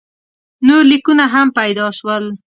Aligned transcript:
نور 0.67 0.83
لیکونه 0.91 1.25
هم 1.33 1.47
پیدا 1.59 1.85
شول. 1.97 2.25